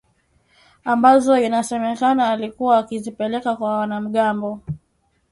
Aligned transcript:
ambazo 0.85 1.37
inasemekana 1.37 2.29
alikuwa 2.29 2.77
akizipeleka 2.77 3.55
kwa 3.55 3.77
wanamgambo 3.77 4.59